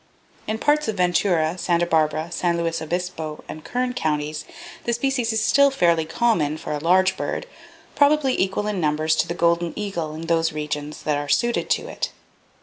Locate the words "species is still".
4.93-5.69